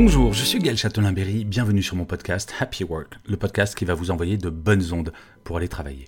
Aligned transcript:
Bonjour, 0.00 0.32
je 0.32 0.44
suis 0.44 0.60
Gaël 0.60 0.76
Châtelain-Berry, 0.76 1.44
bienvenue 1.44 1.82
sur 1.82 1.96
mon 1.96 2.04
podcast 2.04 2.54
Happy 2.60 2.84
Work, 2.84 3.18
le 3.26 3.36
podcast 3.36 3.74
qui 3.74 3.84
va 3.84 3.94
vous 3.94 4.12
envoyer 4.12 4.36
de 4.36 4.48
bonnes 4.48 4.92
ondes 4.92 5.12
pour 5.42 5.56
aller 5.56 5.66
travailler. 5.66 6.06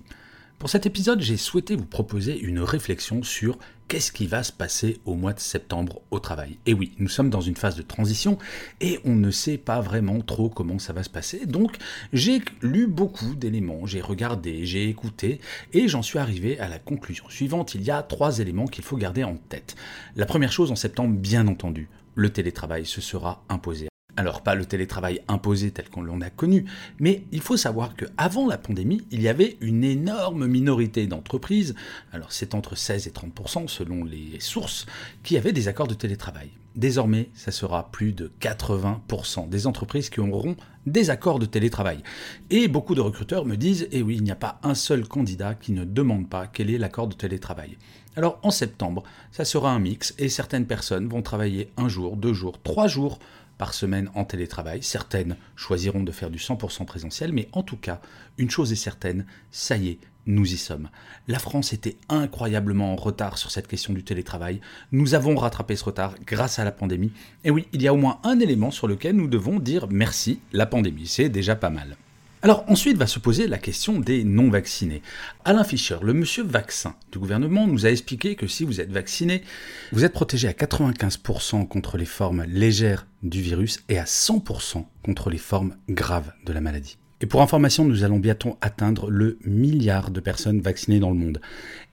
Pour 0.59 0.69
cet 0.69 0.85
épisode, 0.85 1.19
j'ai 1.19 1.35
souhaité 1.35 1.75
vous 1.75 1.85
proposer 1.85 2.39
une 2.39 2.61
réflexion 2.61 3.21
sur 3.21 3.57
qu'est-ce 3.89 4.13
qui 4.13 4.27
va 4.27 4.43
se 4.43 4.53
passer 4.53 5.01
au 5.03 5.15
mois 5.15 5.33
de 5.33 5.41
septembre 5.41 6.03
au 6.09 6.19
travail. 6.19 6.57
Et 6.65 6.73
oui, 6.73 6.93
nous 6.99 7.09
sommes 7.09 7.29
dans 7.29 7.41
une 7.41 7.57
phase 7.57 7.75
de 7.75 7.81
transition 7.81 8.37
et 8.79 9.01
on 9.03 9.13
ne 9.13 9.29
sait 9.29 9.57
pas 9.57 9.81
vraiment 9.81 10.21
trop 10.21 10.47
comment 10.47 10.79
ça 10.79 10.93
va 10.93 11.03
se 11.03 11.09
passer. 11.09 11.45
Donc 11.45 11.75
j'ai 12.13 12.41
lu 12.61 12.87
beaucoup 12.87 13.35
d'éléments, 13.35 13.85
j'ai 13.87 13.99
regardé, 13.99 14.65
j'ai 14.65 14.87
écouté 14.87 15.41
et 15.73 15.89
j'en 15.89 16.01
suis 16.01 16.17
arrivé 16.17 16.57
à 16.59 16.69
la 16.69 16.79
conclusion 16.79 17.27
suivante. 17.27 17.75
Il 17.75 17.83
y 17.83 17.91
a 17.91 18.01
trois 18.03 18.39
éléments 18.39 18.67
qu'il 18.67 18.85
faut 18.85 18.95
garder 18.95 19.25
en 19.25 19.35
tête. 19.35 19.75
La 20.15 20.25
première 20.25 20.53
chose 20.53 20.71
en 20.71 20.77
septembre, 20.77 21.17
bien 21.17 21.45
entendu, 21.47 21.89
le 22.21 22.29
télétravail 22.29 22.85
se 22.85 23.01
sera 23.01 23.43
imposé. 23.49 23.90
Alors 24.17 24.41
pas 24.41 24.55
le 24.55 24.65
télétravail 24.65 25.21
imposé 25.27 25.71
tel 25.71 25.89
qu'on 25.89 26.01
l'en 26.01 26.19
a 26.21 26.29
connu, 26.29 26.65
mais 26.99 27.23
il 27.31 27.41
faut 27.41 27.57
savoir 27.57 27.95
qu'avant 27.95 28.47
la 28.47 28.57
pandémie, 28.57 29.05
il 29.09 29.21
y 29.21 29.29
avait 29.29 29.57
une 29.61 29.83
énorme 29.83 30.47
minorité 30.47 31.07
d'entreprises, 31.07 31.75
alors 32.11 32.31
c'est 32.31 32.53
entre 32.53 32.75
16 32.75 33.07
et 33.07 33.11
30% 33.11 33.67
selon 33.67 34.03
les 34.03 34.39
sources, 34.39 34.85
qui 35.23 35.37
avaient 35.37 35.53
des 35.53 35.69
accords 35.69 35.87
de 35.87 35.93
télétravail. 35.93 36.51
Désormais, 36.75 37.29
ça 37.33 37.51
sera 37.51 37.91
plus 37.91 38.13
de 38.13 38.31
80% 38.39 39.49
des 39.49 39.67
entreprises 39.67 40.09
qui 40.09 40.21
auront 40.21 40.55
des 40.85 41.09
accords 41.09 41.39
de 41.39 41.45
télétravail. 41.45 42.01
Et 42.49 42.69
beaucoup 42.69 42.95
de 42.95 43.01
recruteurs 43.01 43.45
me 43.45 43.57
disent, 43.57 43.89
eh 43.91 44.01
oui, 44.01 44.15
il 44.15 44.23
n'y 44.23 44.31
a 44.31 44.35
pas 44.35 44.59
un 44.63 44.73
seul 44.73 45.05
candidat 45.05 45.53
qui 45.53 45.73
ne 45.73 45.83
demande 45.83 46.29
pas 46.29 46.47
quel 46.47 46.69
est 46.69 46.77
l'accord 46.77 47.07
de 47.07 47.13
télétravail. 47.13 47.77
Alors 48.15 48.39
en 48.43 48.51
septembre, 48.51 49.03
ça 49.31 49.45
sera 49.45 49.71
un 49.71 49.79
mix 49.79 50.13
et 50.17 50.29
certaines 50.29 50.65
personnes 50.65 51.07
vont 51.07 51.21
travailler 51.21 51.71
un 51.77 51.87
jour, 51.87 52.17
deux 52.17 52.33
jours, 52.33 52.61
trois 52.61 52.87
jours 52.87 53.19
par 53.61 53.75
semaine 53.75 54.09
en 54.15 54.25
télétravail. 54.25 54.81
Certaines 54.81 55.37
choisiront 55.55 56.01
de 56.01 56.11
faire 56.11 56.31
du 56.31 56.39
100% 56.39 56.83
présentiel, 56.85 57.31
mais 57.31 57.47
en 57.51 57.61
tout 57.61 57.77
cas, 57.77 58.01
une 58.39 58.49
chose 58.49 58.71
est 58.71 58.75
certaine, 58.75 59.27
ça 59.51 59.77
y 59.77 59.89
est, 59.89 59.99
nous 60.25 60.51
y 60.51 60.57
sommes. 60.57 60.89
La 61.27 61.37
France 61.37 61.71
était 61.71 61.97
incroyablement 62.09 62.91
en 62.91 62.95
retard 62.95 63.37
sur 63.37 63.51
cette 63.51 63.67
question 63.67 63.93
du 63.93 64.03
télétravail. 64.03 64.61
Nous 64.91 65.13
avons 65.13 65.35
rattrapé 65.35 65.75
ce 65.75 65.83
retard 65.83 66.15
grâce 66.25 66.57
à 66.57 66.63
la 66.63 66.71
pandémie. 66.71 67.11
Et 67.43 67.51
oui, 67.51 67.67
il 67.71 67.83
y 67.83 67.87
a 67.87 67.93
au 67.93 67.97
moins 67.97 68.19
un 68.23 68.39
élément 68.39 68.71
sur 68.71 68.87
lequel 68.87 69.15
nous 69.15 69.27
devons 69.27 69.59
dire 69.59 69.85
merci, 69.91 70.39
la 70.53 70.65
pandémie. 70.65 71.05
C'est 71.05 71.29
déjà 71.29 71.55
pas 71.55 71.69
mal. 71.69 71.97
Alors 72.43 72.65
ensuite 72.67 72.97
va 72.97 73.05
se 73.05 73.19
poser 73.19 73.45
la 73.45 73.59
question 73.59 73.99
des 73.99 74.23
non-vaccinés. 74.23 75.03
Alain 75.45 75.63
Fischer, 75.63 75.97
le 76.01 76.13
monsieur 76.13 76.43
vaccin 76.43 76.95
du 77.11 77.19
gouvernement, 77.19 77.67
nous 77.67 77.85
a 77.85 77.91
expliqué 77.91 78.35
que 78.35 78.47
si 78.47 78.63
vous 78.63 78.81
êtes 78.81 78.91
vacciné, 78.91 79.43
vous 79.91 80.05
êtes 80.05 80.13
protégé 80.13 80.47
à 80.47 80.53
95% 80.53 81.67
contre 81.67 81.97
les 81.97 82.05
formes 82.05 82.43
légères 82.45 83.05
du 83.21 83.41
virus 83.41 83.83
et 83.89 83.99
à 83.99 84.05
100% 84.05 84.83
contre 85.03 85.29
les 85.29 85.37
formes 85.37 85.75
graves 85.87 86.33
de 86.43 86.51
la 86.51 86.61
maladie. 86.61 86.97
Et 87.21 87.27
pour 87.27 87.43
information, 87.43 87.85
nous 87.85 88.03
allons 88.03 88.17
bientôt 88.17 88.57
atteindre 88.61 89.11
le 89.11 89.37
milliard 89.45 90.09
de 90.09 90.19
personnes 90.19 90.61
vaccinées 90.61 90.99
dans 90.99 91.11
le 91.11 91.17
monde, 91.17 91.39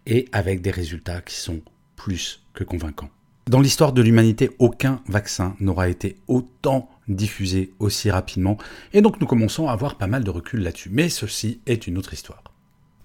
et 0.07 0.31
avec 0.33 0.63
des 0.63 0.71
résultats 0.71 1.21
qui 1.21 1.35
sont 1.35 1.61
plus 1.95 2.41
que 2.55 2.65
convaincants. 2.65 3.11
Dans 3.49 3.61
l'histoire 3.61 3.93
de 3.93 4.01
l'humanité, 4.01 4.51
aucun 4.59 5.03
vaccin 5.07 5.55
n'aura 5.61 5.91
été 5.91 6.17
autant 6.27 6.89
diffusé 7.09 7.73
aussi 7.79 8.11
rapidement, 8.11 8.59
et 8.93 9.01
donc 9.01 9.21
nous 9.21 9.27
commençons 9.27 9.69
à 9.69 9.73
avoir 9.73 9.97
pas 9.97 10.07
mal 10.07 10.25
de 10.25 10.31
recul 10.31 10.61
là-dessus. 10.61 10.91
Mais 10.93 11.09
ceci 11.09 11.61
est 11.67 11.87
une 11.87 11.99
autre 11.99 12.13
histoire. 12.15 12.43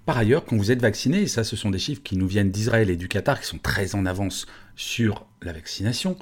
Par 0.05 0.17
ailleurs, 0.17 0.43
quand 0.43 0.57
vous 0.57 0.71
êtes 0.71 0.81
vacciné, 0.81 1.21
et 1.21 1.27
ça 1.27 1.43
ce 1.43 1.55
sont 1.55 1.69
des 1.69 1.79
chiffres 1.79 2.03
qui 2.03 2.17
nous 2.17 2.27
viennent 2.27 2.51
d'Israël 2.51 2.89
et 2.89 2.97
du 2.97 3.07
Qatar, 3.07 3.39
qui 3.39 3.47
sont 3.47 3.59
très 3.59 3.95
en 3.95 4.05
avance 4.05 4.45
sur 4.75 5.25
la 5.41 5.53
vaccination, 5.53 6.17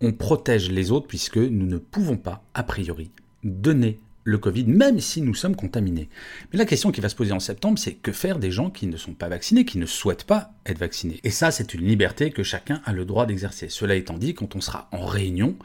on 0.00 0.12
protège 0.12 0.70
les 0.70 0.90
autres 0.90 1.06
puisque 1.06 1.38
nous 1.38 1.66
ne 1.66 1.78
pouvons 1.78 2.16
pas, 2.16 2.44
a 2.54 2.62
priori, 2.62 3.10
donner 3.44 4.00
le 4.24 4.38
Covid, 4.38 4.64
même 4.66 5.00
si 5.00 5.20
nous 5.20 5.34
sommes 5.34 5.56
contaminés. 5.56 6.08
Mais 6.52 6.58
la 6.58 6.64
question 6.64 6.92
qui 6.92 7.00
va 7.00 7.08
se 7.08 7.16
poser 7.16 7.32
en 7.32 7.40
septembre, 7.40 7.78
c'est 7.78 7.94
que 7.94 8.12
faire 8.12 8.38
des 8.38 8.50
gens 8.50 8.70
qui 8.70 8.86
ne 8.86 8.96
sont 8.96 9.14
pas 9.14 9.28
vaccinés, 9.28 9.64
qui 9.64 9.78
ne 9.78 9.86
souhaitent 9.86 10.24
pas 10.24 10.52
être 10.66 10.78
vaccinés? 10.78 11.18
Et 11.24 11.30
ça, 11.30 11.50
c'est 11.50 11.74
une 11.74 11.84
liberté 11.84 12.30
que 12.30 12.42
chacun 12.42 12.82
a 12.84 12.92
le 12.92 13.04
droit 13.04 13.26
d'exercer. 13.26 13.68
Cela 13.68 13.96
étant 13.96 14.18
dit, 14.18 14.34
quand 14.34 14.54
on 14.54 14.60
sera 14.60 14.88
en 14.92 15.06
réunion, 15.06 15.56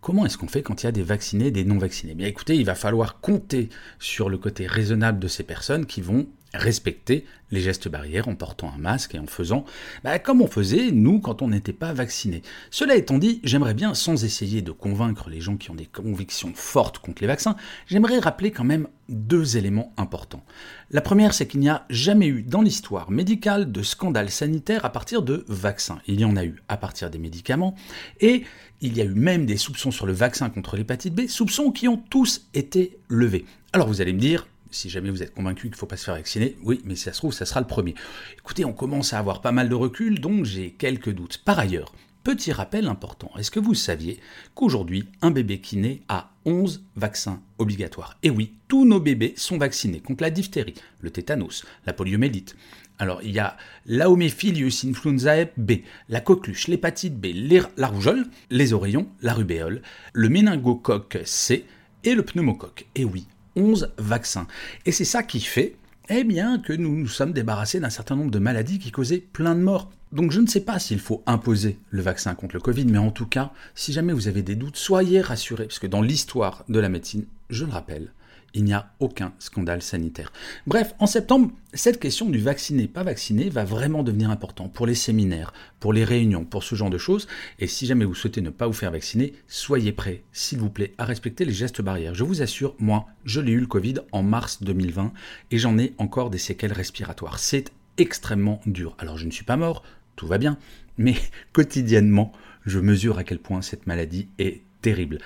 Comment 0.00 0.24
est-ce 0.24 0.38
qu'on 0.38 0.48
fait 0.48 0.62
quand 0.62 0.82
il 0.82 0.86
y 0.86 0.88
a 0.88 0.92
des 0.92 1.02
vaccinés 1.02 1.46
et 1.48 1.50
des 1.50 1.64
non 1.64 1.76
vaccinés 1.76 2.14
Bien 2.14 2.28
écoutez, 2.28 2.56
il 2.56 2.64
va 2.64 2.74
falloir 2.74 3.20
compter 3.20 3.68
sur 3.98 4.28
le 4.28 4.38
côté 4.38 4.66
raisonnable 4.66 5.18
de 5.18 5.28
ces 5.28 5.42
personnes 5.42 5.86
qui 5.86 6.00
vont 6.00 6.28
respecter 6.54 7.24
les 7.50 7.60
gestes 7.60 7.88
barrières 7.88 8.28
en 8.28 8.34
portant 8.34 8.72
un 8.74 8.78
masque 8.78 9.14
et 9.14 9.18
en 9.18 9.26
faisant 9.26 9.64
bah, 10.04 10.18
comme 10.18 10.42
on 10.42 10.46
faisait 10.46 10.90
nous 10.90 11.20
quand 11.20 11.42
on 11.42 11.48
n'était 11.48 11.72
pas 11.72 11.92
vacciné. 11.92 12.42
Cela 12.70 12.96
étant 12.96 13.18
dit, 13.18 13.40
j'aimerais 13.42 13.74
bien, 13.74 13.94
sans 13.94 14.24
essayer 14.24 14.62
de 14.62 14.72
convaincre 14.72 15.30
les 15.30 15.40
gens 15.40 15.56
qui 15.56 15.70
ont 15.70 15.74
des 15.74 15.86
convictions 15.86 16.52
fortes 16.54 16.98
contre 16.98 17.22
les 17.22 17.28
vaccins, 17.28 17.56
j'aimerais 17.86 18.18
rappeler 18.18 18.50
quand 18.50 18.64
même 18.64 18.88
deux 19.08 19.56
éléments 19.56 19.92
importants. 19.96 20.44
La 20.90 21.00
première, 21.00 21.32
c'est 21.32 21.46
qu'il 21.46 21.60
n'y 21.60 21.68
a 21.68 21.86
jamais 21.88 22.26
eu 22.26 22.42
dans 22.42 22.60
l'histoire 22.60 23.10
médicale 23.10 23.72
de 23.72 23.82
scandale 23.82 24.30
sanitaire 24.30 24.84
à 24.84 24.92
partir 24.92 25.22
de 25.22 25.44
vaccins. 25.48 26.00
Il 26.06 26.20
y 26.20 26.24
en 26.24 26.36
a 26.36 26.44
eu 26.44 26.62
à 26.68 26.76
partir 26.76 27.10
des 27.10 27.18
médicaments 27.18 27.74
et 28.20 28.44
il 28.80 28.96
y 28.96 29.00
a 29.00 29.04
eu 29.04 29.14
même 29.14 29.46
des 29.46 29.56
soupçons 29.56 29.90
sur 29.90 30.06
le 30.06 30.12
vaccin 30.12 30.50
contre 30.50 30.76
l'hépatite 30.76 31.14
B, 31.14 31.26
soupçons 31.26 31.72
qui 31.72 31.88
ont 31.88 31.96
tous 31.96 32.48
été 32.54 32.98
levés. 33.08 33.46
Alors 33.72 33.88
vous 33.88 34.00
allez 34.00 34.12
me 34.12 34.20
dire, 34.20 34.46
si 34.70 34.90
jamais 34.90 35.10
vous 35.10 35.22
êtes 35.22 35.34
convaincu 35.34 35.62
qu'il 35.62 35.72
ne 35.72 35.76
faut 35.76 35.86
pas 35.86 35.96
se 35.96 36.04
faire 36.04 36.14
vacciner, 36.14 36.56
oui, 36.62 36.80
mais 36.84 36.96
si 36.96 37.04
ça 37.04 37.12
se 37.12 37.18
trouve, 37.18 37.32
ça 37.32 37.46
sera 37.46 37.60
le 37.60 37.66
premier. 37.66 37.94
Écoutez, 38.38 38.64
on 38.64 38.72
commence 38.72 39.12
à 39.12 39.18
avoir 39.18 39.40
pas 39.40 39.52
mal 39.52 39.68
de 39.68 39.74
recul, 39.74 40.20
donc 40.20 40.44
j'ai 40.44 40.70
quelques 40.72 41.10
doutes. 41.10 41.38
Par 41.38 41.58
ailleurs, 41.58 41.92
petit 42.24 42.52
rappel 42.52 42.86
important, 42.86 43.30
est-ce 43.38 43.50
que 43.50 43.60
vous 43.60 43.74
saviez 43.74 44.20
qu'aujourd'hui, 44.54 45.06
un 45.22 45.30
bébé 45.30 45.60
qui 45.60 45.76
naît 45.76 46.02
a 46.08 46.32
11 46.44 46.84
vaccins 46.96 47.40
obligatoires? 47.58 48.18
Et 48.22 48.30
oui, 48.30 48.54
tous 48.68 48.84
nos 48.84 49.00
bébés 49.00 49.34
sont 49.36 49.58
vaccinés 49.58 50.00
contre 50.00 50.22
la 50.22 50.30
diphtérie, 50.30 50.74
le 51.00 51.10
tétanos, 51.10 51.64
la 51.86 51.92
poliomyélite. 51.92 52.56
Alors, 52.98 53.22
il 53.22 53.30
y 53.30 53.38
a 53.38 53.56
l'Aomephilius 53.86 54.84
influenzae 54.84 55.50
B, 55.56 55.72
la 56.08 56.20
coqueluche, 56.20 56.66
l'hépatite 56.66 57.16
B, 57.16 57.28
la 57.76 57.86
rougeole, 57.86 58.26
les 58.50 58.72
oreillons, 58.72 59.08
la 59.22 59.34
rubéole, 59.34 59.82
le 60.12 60.28
méningocoque 60.28 61.18
C 61.24 61.64
et 62.02 62.14
le 62.14 62.24
pneumocoque. 62.24 62.86
Et 62.96 63.04
oui, 63.04 63.26
11 63.58 63.92
vaccins. 63.98 64.46
Et 64.86 64.92
c'est 64.92 65.04
ça 65.04 65.22
qui 65.22 65.40
fait 65.40 65.76
eh 66.08 66.24
bien, 66.24 66.58
que 66.58 66.72
nous 66.72 66.96
nous 66.96 67.08
sommes 67.08 67.32
débarrassés 67.32 67.80
d'un 67.80 67.90
certain 67.90 68.16
nombre 68.16 68.30
de 68.30 68.38
maladies 68.38 68.78
qui 68.78 68.90
causaient 68.90 69.18
plein 69.18 69.54
de 69.54 69.60
morts. 69.60 69.90
Donc 70.10 70.32
je 70.32 70.40
ne 70.40 70.46
sais 70.46 70.62
pas 70.62 70.78
s'il 70.78 71.00
faut 71.00 71.22
imposer 71.26 71.78
le 71.90 72.00
vaccin 72.00 72.34
contre 72.34 72.54
le 72.54 72.62
Covid, 72.62 72.86
mais 72.86 72.98
en 72.98 73.10
tout 73.10 73.26
cas, 73.26 73.52
si 73.74 73.92
jamais 73.92 74.14
vous 74.14 74.26
avez 74.26 74.42
des 74.42 74.54
doutes, 74.54 74.76
soyez 74.76 75.20
rassurés, 75.20 75.66
parce 75.66 75.78
que 75.78 75.86
dans 75.86 76.00
l'histoire 76.00 76.64
de 76.70 76.80
la 76.80 76.88
médecine, 76.88 77.26
je 77.50 77.66
le 77.66 77.72
rappelle, 77.72 78.10
il 78.54 78.64
n'y 78.64 78.72
a 78.72 78.92
aucun 79.00 79.32
scandale 79.38 79.82
sanitaire. 79.82 80.32
Bref, 80.66 80.94
en 80.98 81.06
septembre, 81.06 81.50
cette 81.74 82.00
question 82.00 82.28
du 82.30 82.38
vacciné, 82.38 82.88
pas 82.88 83.02
vacciné 83.02 83.50
va 83.50 83.64
vraiment 83.64 84.02
devenir 84.02 84.30
important 84.30 84.68
pour 84.68 84.86
les 84.86 84.94
séminaires, 84.94 85.52
pour 85.80 85.92
les 85.92 86.04
réunions, 86.04 86.44
pour 86.44 86.62
ce 86.62 86.74
genre 86.74 86.90
de 86.90 86.98
choses. 86.98 87.28
Et 87.58 87.66
si 87.66 87.86
jamais 87.86 88.04
vous 88.04 88.14
souhaitez 88.14 88.40
ne 88.40 88.50
pas 88.50 88.66
vous 88.66 88.72
faire 88.72 88.90
vacciner, 88.90 89.34
soyez 89.46 89.92
prêts, 89.92 90.22
s'il 90.32 90.58
vous 90.58 90.70
plaît, 90.70 90.94
à 90.98 91.04
respecter 91.04 91.44
les 91.44 91.52
gestes 91.52 91.82
barrières. 91.82 92.14
Je 92.14 92.24
vous 92.24 92.42
assure, 92.42 92.74
moi, 92.78 93.06
je 93.24 93.40
l'ai 93.40 93.52
eu 93.52 93.60
le 93.60 93.66
Covid 93.66 93.96
en 94.12 94.22
mars 94.22 94.62
2020 94.62 95.12
et 95.50 95.58
j'en 95.58 95.78
ai 95.78 95.94
encore 95.98 96.30
des 96.30 96.38
séquelles 96.38 96.72
respiratoires. 96.72 97.38
C'est 97.38 97.70
extrêmement 97.98 98.60
dur. 98.64 98.96
Alors 98.98 99.18
je 99.18 99.26
ne 99.26 99.30
suis 99.30 99.44
pas 99.44 99.56
mort, 99.56 99.82
tout 100.16 100.26
va 100.26 100.38
bien, 100.38 100.58
mais 100.96 101.16
quotidiennement, 101.52 102.32
je 102.64 102.78
mesure 102.78 103.18
à 103.18 103.24
quel 103.24 103.38
point 103.38 103.62
cette 103.62 103.86
maladie 103.86 104.28
est 104.38 104.62
terrible. 104.80 105.18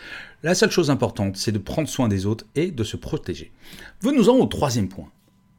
La 0.43 0.55
seule 0.55 0.71
chose 0.71 0.91
importante, 0.91 1.37
c'est 1.37 1.53
de 1.53 1.59
prendre 1.59 1.89
soin 1.89 2.09
des 2.09 2.27
autres 2.27 2.47
et 2.55 2.71
de 2.71 2.85
se 2.85 2.97
protéger. 2.97 3.53
Venons-en 4.01 4.37
au 4.37 4.47
troisième 4.47 4.89
point. 4.89 5.11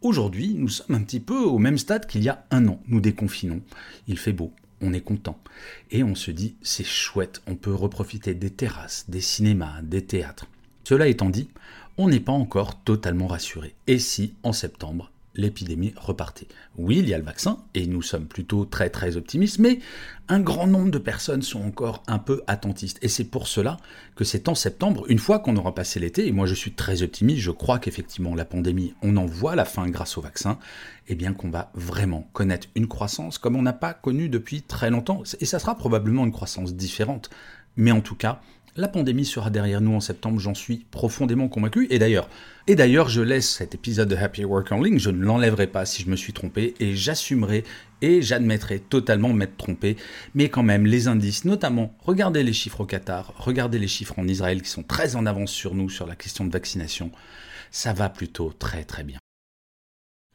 Aujourd'hui, 0.01 0.55
nous 0.55 0.67
sommes 0.67 0.95
un 0.95 1.03
petit 1.03 1.21
peu 1.21 1.37
au 1.37 1.59
même 1.59 1.77
stade 1.77 2.07
qu'il 2.07 2.23
y 2.23 2.29
a 2.29 2.45
un 2.51 2.67
an. 2.67 2.81
Nous 2.87 2.99
déconfinons, 2.99 3.61
il 4.09 4.19
fait 4.19 4.33
beau, 4.33 4.51
on 4.81 4.91
est 4.91 4.99
content. 4.99 5.39
Et 5.91 6.03
on 6.03 6.15
se 6.15 6.29
dit, 6.29 6.55
c'est 6.61 6.83
chouette, 6.83 7.41
on 7.47 7.55
peut 7.55 7.73
reprofiter 7.73 8.33
des 8.33 8.49
terrasses, 8.49 9.05
des 9.07 9.21
cinémas, 9.21 9.81
des 9.81 10.03
théâtres. 10.03 10.47
Cela 10.83 11.07
étant 11.07 11.29
dit, 11.29 11.49
on 11.97 12.09
n'est 12.09 12.19
pas 12.19 12.33
encore 12.33 12.83
totalement 12.83 13.27
rassuré. 13.27 13.75
Et 13.87 13.99
si, 13.99 14.33
en 14.43 14.51
septembre, 14.51 15.12
l'épidémie 15.35 15.93
repartait. 15.95 16.47
Oui, 16.77 16.97
il 16.99 17.09
y 17.09 17.13
a 17.13 17.17
le 17.17 17.23
vaccin, 17.23 17.63
et 17.73 17.87
nous 17.87 18.01
sommes 18.01 18.27
plutôt 18.27 18.65
très 18.65 18.89
très 18.89 19.17
optimistes, 19.17 19.59
mais 19.59 19.79
un 20.27 20.39
grand 20.39 20.67
nombre 20.67 20.91
de 20.91 20.97
personnes 20.97 21.41
sont 21.41 21.61
encore 21.61 22.03
un 22.07 22.19
peu 22.19 22.43
attentistes. 22.47 22.99
Et 23.01 23.07
c'est 23.07 23.23
pour 23.25 23.47
cela 23.47 23.77
que 24.15 24.23
c'est 24.23 24.47
en 24.47 24.55
septembre, 24.55 25.05
une 25.09 25.19
fois 25.19 25.39
qu'on 25.39 25.57
aura 25.57 25.75
passé 25.75 25.99
l'été, 25.99 26.27
et 26.27 26.31
moi 26.31 26.45
je 26.45 26.53
suis 26.53 26.73
très 26.73 27.01
optimiste, 27.01 27.41
je 27.41 27.51
crois 27.51 27.79
qu'effectivement 27.79 28.35
la 28.35 28.45
pandémie, 28.45 28.93
on 29.01 29.17
en 29.17 29.25
voit 29.25 29.55
la 29.55 29.65
fin 29.65 29.87
grâce 29.87 30.17
au 30.17 30.21
vaccin, 30.21 30.59
et 31.07 31.13
eh 31.13 31.15
bien 31.15 31.33
qu'on 31.33 31.49
va 31.49 31.71
vraiment 31.73 32.29
connaître 32.31 32.67
une 32.75 32.87
croissance 32.87 33.37
comme 33.37 33.57
on 33.57 33.61
n'a 33.61 33.73
pas 33.73 33.93
connu 33.93 34.29
depuis 34.29 34.61
très 34.61 34.89
longtemps. 34.89 35.23
Et 35.41 35.45
ça 35.45 35.59
sera 35.59 35.75
probablement 35.75 36.23
une 36.23 36.31
croissance 36.31 36.75
différente. 36.75 37.29
Mais 37.75 37.91
en 37.91 37.99
tout 37.99 38.15
cas, 38.15 38.39
la 38.75 38.87
pandémie 38.87 39.25
sera 39.25 39.49
derrière 39.49 39.81
nous 39.81 39.93
en 39.93 39.99
septembre, 39.99 40.39
j'en 40.39 40.55
suis 40.55 40.85
profondément 40.89 41.47
convaincu. 41.47 41.87
Et 41.89 41.99
d'ailleurs, 41.99 42.27
et 42.67 42.75
d'ailleurs, 42.75 43.07
je 43.07 43.21
laisse 43.21 43.49
cet 43.49 43.75
épisode 43.75 44.09
de 44.09 44.15
Happy 44.15 44.45
Work 44.45 44.71
en 44.71 44.81
ligne, 44.81 44.99
je 44.99 45.11
ne 45.11 45.23
l'enlèverai 45.23 45.67
pas 45.67 45.85
si 45.85 46.01
je 46.01 46.09
me 46.09 46.15
suis 46.15 46.33
trompé 46.33 46.73
et 46.79 46.95
j'assumerai 46.95 47.63
et 48.01 48.21
j'admettrai 48.21 48.79
totalement 48.79 49.31
m'être 49.33 49.57
trompé. 49.57 49.95
Mais 50.33 50.49
quand 50.49 50.63
même, 50.63 50.85
les 50.85 51.07
indices, 51.07 51.45
notamment, 51.45 51.93
regardez 51.99 52.41
les 52.43 52.53
chiffres 52.53 52.81
au 52.81 52.85
Qatar, 52.85 53.33
regardez 53.37 53.79
les 53.79 53.87
chiffres 53.87 54.17
en 54.17 54.27
Israël 54.27 54.61
qui 54.61 54.69
sont 54.69 54.83
très 54.83 55.15
en 55.15 55.25
avance 55.25 55.51
sur 55.51 55.75
nous 55.75 55.89
sur 55.89 56.07
la 56.07 56.15
question 56.15 56.45
de 56.45 56.51
vaccination, 56.51 57.11
ça 57.69 57.93
va 57.93 58.09
plutôt 58.09 58.51
très 58.57 58.83
très 58.83 59.03
bien. 59.03 59.19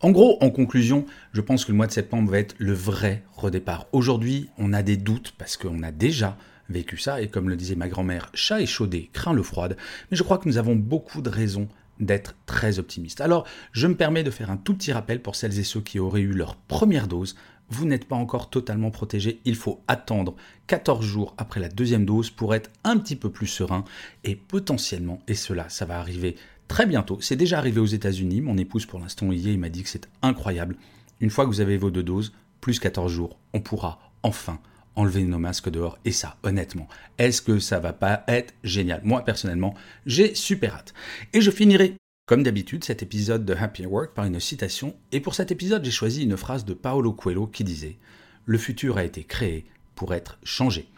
En 0.01 0.13
gros, 0.13 0.39
en 0.41 0.51
conclusion, 0.51 1.07
je 1.33 1.41
pense 1.41 1.65
que 1.65 1.73
le 1.73 1.77
mois 1.77 1.89
de 1.89 1.93
septembre 1.93 2.31
va 2.31 2.39
être 2.39 2.55
le 2.59 2.73
vrai 2.73 3.25
redépart. 3.35 3.87
Aujourd'hui, 3.91 4.49
on 4.57 4.73
a 4.73 4.85
des 4.85 4.97
doutes 4.97 5.35
parce 5.37 5.57
qu'on 5.57 5.83
a 5.83 5.91
déjà 5.91 6.37
vécu 6.69 6.97
ça, 6.99 7.21
et 7.21 7.29
comme 7.29 7.49
le 7.49 7.57
disait 7.57 7.77
ma 7.77 7.89
grand-mère, 7.89 8.31
chat 8.35 8.61
échaudé 8.61 9.11
craint 9.13 9.33
le 9.33 9.43
froid, 9.43 9.69
mais 9.69 10.17
je 10.17 10.23
crois 10.23 10.39
que 10.39 10.49
nous 10.49 10.59
avons 10.59 10.77
beaucoup 10.77 11.23
de 11.23 11.31
raisons 11.31 11.69
d'être 12.01 12.35
très 12.47 12.79
optimistes. 12.79 13.21
Alors, 13.21 13.47
je 13.73 13.87
me 13.87 13.97
permets 13.97 14.23
de 14.23 14.31
faire 14.31 14.51
un 14.51 14.57
tout 14.57 14.75
petit 14.75 14.93
rappel 14.93 15.21
pour 15.21 15.35
celles 15.35 15.59
et 15.59 15.65
ceux 15.65 15.81
qui 15.81 15.99
auraient 15.99 16.21
eu 16.21 16.33
leur 16.33 16.57
première 16.57 17.09
dose. 17.09 17.37
Vous 17.71 17.87
n'êtes 17.87 18.07
pas 18.07 18.17
encore 18.17 18.51
totalement 18.51 18.91
protégé, 18.91 19.41
il 19.45 19.57
faut 19.57 19.83
attendre 19.89 20.37
14 20.69 21.05
jours 21.05 21.35
après 21.37 21.61
la 21.61 21.69
deuxième 21.69 22.07
dose 22.07 22.31
pour 22.31 22.55
être 22.55 22.71
un 22.85 22.97
petit 22.97 23.17
peu 23.17 23.31
plus 23.31 23.47
serein 23.47 23.85
et 24.25 24.37
potentiellement, 24.37 25.21
et 25.29 25.35
cela, 25.35 25.69
ça 25.69 25.85
va 25.85 25.99
arriver 25.99 26.37
très 26.67 26.87
bientôt, 26.87 27.19
c'est 27.21 27.37
déjà 27.37 27.59
arrivé 27.59 27.81
aux 27.81 27.87
États-Unis, 27.87 28.41
mon 28.41 28.57
épouse 28.57 28.87
pour 28.87 29.01
l'instant 29.01 29.31
y 29.33 29.49
est, 29.49 29.53
il 29.53 29.59
m'a 29.59 29.69
dit 29.69 29.83
que 29.83 29.89
c'est 29.89 30.09
incroyable. 30.23 30.77
Une 31.21 31.31
fois 31.31 31.45
que 31.45 31.51
vous 31.51 31.61
avez 31.61 31.77
vos 31.77 31.91
deux 31.91 32.03
doses, 32.03 32.33
plus 32.61 32.79
14 32.79 33.13
jours, 33.13 33.39
on 33.53 33.61
pourra 33.61 34.13
enfin 34.23 34.61
enlever 34.99 35.23
nos 35.25 35.39
masques 35.39 35.71
dehors. 35.71 35.99
Et 36.05 36.13
ça, 36.13 36.37
honnêtement, 36.43 36.89
est-ce 37.19 37.41
que 37.41 37.59
ça 37.61 37.79
va 37.79 37.93
pas 37.93 38.25
être 38.29 38.53
génial? 38.65 39.01
Moi, 39.05 39.25
personnellement, 39.25 39.75
j'ai 40.07 40.35
super 40.35 40.75
hâte. 40.75 40.93
Et 41.33 41.41
je 41.41 41.51
finirai, 41.51 41.95
comme 42.27 42.43
d'habitude, 42.43 42.85
cet 42.85 43.03
épisode 43.03 43.45
de 43.45 43.55
Happy 43.55 43.87
Work 43.87 44.15
par 44.15 44.25
une 44.25 44.41
citation. 44.41 44.95
Et 45.13 45.21
pour 45.21 45.35
cet 45.35 45.53
épisode, 45.53 45.85
j'ai 45.85 45.91
choisi 45.91 46.25
une 46.25 46.37
phrase 46.37 46.65
de 46.65 46.75
Paolo 46.75 47.13
Coelho 47.13 47.47
qui 47.47 47.65
disait 47.65 47.97
Le 48.45 48.59
futur 48.59 48.99
a 48.99 49.05
été 49.05 49.23
créé 49.23 49.67
pour 49.95 50.15
être 50.15 50.39
changé. 50.43 50.89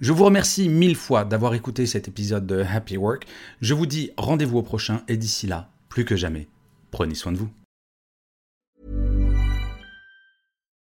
Je 0.00 0.12
vous 0.12 0.24
remercie 0.24 0.68
mille 0.68 0.96
fois 0.96 1.24
d'avoir 1.24 1.54
écouté 1.54 1.86
cet 1.86 2.08
épisode 2.08 2.46
de 2.46 2.60
Happy 2.60 2.98
Work. 2.98 3.26
Je 3.62 3.72
vous 3.72 3.86
dis 3.86 4.10
rendez-vous 4.18 4.58
au 4.58 4.62
prochain 4.62 5.02
et 5.08 5.16
d'ici 5.16 5.46
là, 5.46 5.70
plus 5.88 6.04
que 6.04 6.16
jamais, 6.16 6.46
prenez 6.90 7.14
soin 7.14 7.32
de 7.32 7.38
vous. 7.38 7.48